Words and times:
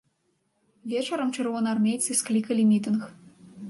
Вечарам 0.93 1.29
чырвонаармейцы 1.37 2.11
склікалі 2.25 2.63
мітынг. 2.75 3.01